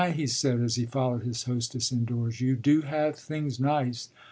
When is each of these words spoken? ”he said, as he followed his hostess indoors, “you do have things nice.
”he 0.09 0.25
said, 0.25 0.59
as 0.59 0.77
he 0.77 0.85
followed 0.87 1.21
his 1.21 1.43
hostess 1.43 1.91
indoors, 1.91 2.41
“you 2.41 2.55
do 2.55 2.81
have 2.81 3.15
things 3.15 3.59
nice. 3.59 4.09